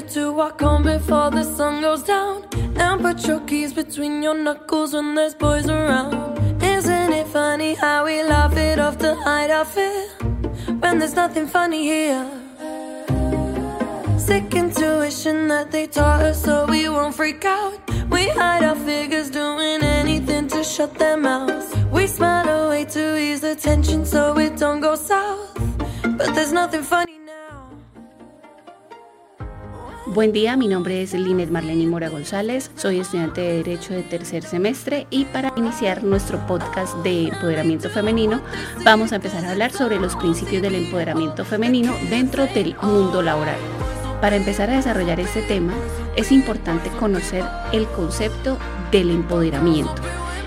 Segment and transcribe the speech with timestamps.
[0.00, 2.44] you to walk home before the sun goes down.
[2.76, 6.38] And put your keys between your knuckles when there's boys around.
[6.62, 10.08] Isn't it funny how we laugh it off to hide our fear?
[10.80, 12.26] When there's nothing funny here.
[14.18, 17.78] Sick intuition that they taught us so we won't freak out.
[18.10, 21.74] We hide our figures doing anything to shut their mouths.
[21.90, 25.54] We smile away to ease the tension so it don't go south.
[26.02, 27.19] But there's nothing funny now.
[30.12, 34.42] Buen día, mi nombre es Linet Marlene Mora González, soy estudiante de Derecho de tercer
[34.42, 38.40] semestre y para iniciar nuestro podcast de empoderamiento femenino
[38.84, 43.54] vamos a empezar a hablar sobre los principios del empoderamiento femenino dentro del mundo laboral.
[44.20, 45.74] Para empezar a desarrollar este tema,
[46.16, 48.58] es importante conocer el concepto
[48.90, 49.94] del empoderamiento.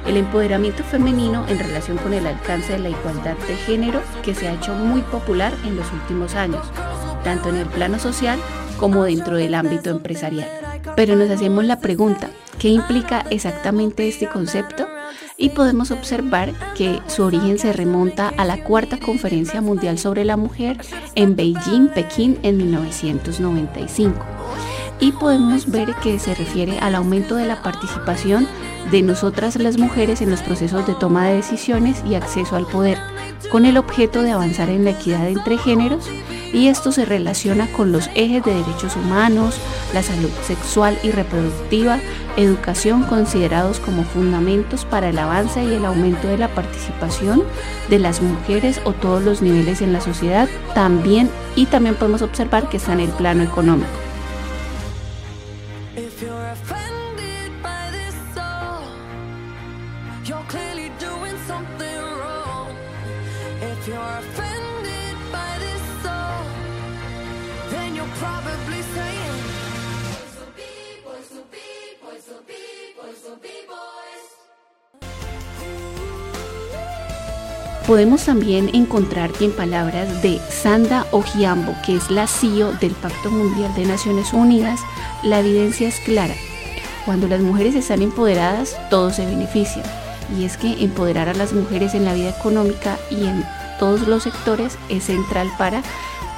[0.05, 4.49] El empoderamiento femenino en relación con el alcance de la igualdad de género que se
[4.49, 6.69] ha hecho muy popular en los últimos años,
[7.23, 8.37] tanto en el plano social
[8.79, 10.49] como dentro del ámbito empresarial.
[10.95, 12.29] Pero nos hacemos la pregunta,
[12.59, 14.87] ¿qué implica exactamente este concepto?
[15.37, 20.37] y podemos observar que su origen se remonta a la cuarta conferencia mundial sobre la
[20.37, 20.77] mujer
[21.15, 24.25] en Beijing, Pekín, en 1995.
[24.99, 28.47] Y podemos ver que se refiere al aumento de la participación
[28.91, 32.99] de nosotras las mujeres en los procesos de toma de decisiones y acceso al poder,
[33.51, 36.09] con el objeto de avanzar en la equidad entre géneros
[36.53, 39.59] y esto se relaciona con los ejes de derechos humanos,
[39.93, 41.99] la salud sexual y reproductiva,
[42.37, 47.43] educación considerados como fundamentos para el avance y el aumento de la participación
[47.89, 52.69] de las mujeres o todos los niveles en la sociedad también y también podemos observar
[52.69, 53.89] que está en el plano económico.
[77.87, 83.75] Podemos también encontrar en palabras de Sanda Ojiambo, que es la CEO del Pacto Mundial
[83.75, 84.79] de Naciones Unidas,
[85.21, 86.33] la evidencia es clara.
[87.03, 89.83] Cuando las mujeres están empoderadas, todo se beneficia.
[90.39, 93.43] Y es que empoderar a las mujeres en la vida económica y en
[93.79, 95.83] todos los sectores es central para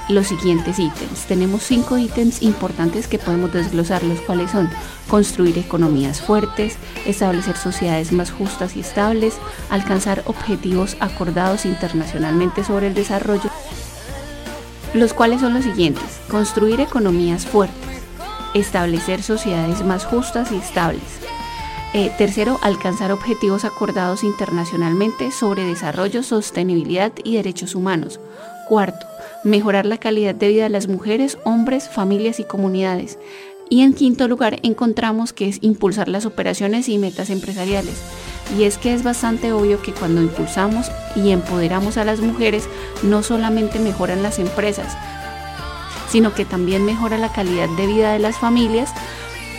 [0.10, 1.26] los siguientes ítems.
[1.28, 4.70] Tenemos cinco ítems importantes que podemos desglosar, los cuales son
[5.10, 9.36] construir economías fuertes, establecer sociedades más justas y estables,
[9.70, 13.50] alcanzar objetivos acordados internacionalmente sobre el desarrollo,
[14.94, 16.20] los cuales son los siguientes.
[16.30, 18.02] Construir economías fuertes,
[18.54, 21.02] establecer sociedades más justas y estables.
[21.94, 28.20] Eh, tercero, alcanzar objetivos acordados internacionalmente sobre desarrollo, sostenibilidad y derechos humanos.
[28.68, 29.08] Cuarto,
[29.46, 33.18] mejorar la calidad de vida de las mujeres, hombres, familias y comunidades.
[33.70, 38.02] Y en quinto lugar encontramos que es impulsar las operaciones y metas empresariales.
[38.58, 42.68] Y es que es bastante obvio que cuando impulsamos y empoderamos a las mujeres,
[43.04, 44.96] no solamente mejoran las empresas,
[46.10, 48.92] sino que también mejora la calidad de vida de las familias,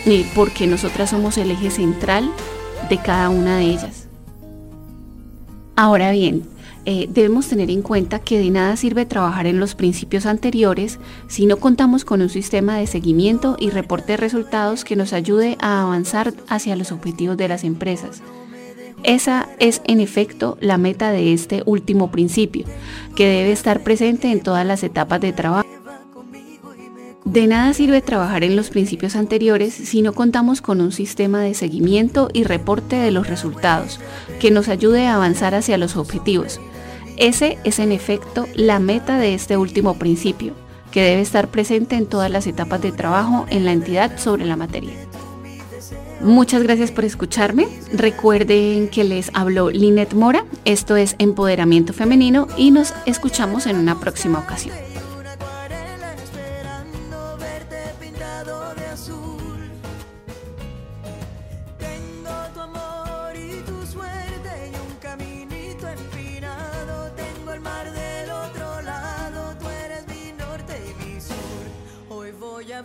[0.05, 2.31] eh, porque nosotras somos el eje central
[2.89, 4.07] de cada una de ellas.
[5.75, 6.43] Ahora bien,
[6.89, 11.45] eh, debemos tener en cuenta que de nada sirve trabajar en los principios anteriores si
[11.45, 15.81] no contamos con un sistema de seguimiento y reporte de resultados que nos ayude a
[15.81, 18.21] avanzar hacia los objetivos de las empresas.
[19.03, 22.65] Esa es en efecto la meta de este último principio,
[23.17, 25.67] que debe estar presente en todas las etapas de trabajo.
[27.25, 31.53] De nada sirve trabajar en los principios anteriores si no contamos con un sistema de
[31.53, 33.99] seguimiento y reporte de los resultados
[34.39, 36.61] que nos ayude a avanzar hacia los objetivos.
[37.17, 40.53] Ese es en efecto la meta de este último principio,
[40.91, 44.55] que debe estar presente en todas las etapas de trabajo en la entidad sobre la
[44.55, 44.93] materia.
[46.21, 47.67] Muchas gracias por escucharme.
[47.93, 50.45] Recuerden que les habló Linet Mora.
[50.65, 54.75] Esto es Empoderamiento Femenino y nos escuchamos en una próxima ocasión.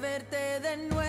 [0.03, 1.02] verte de nuevo.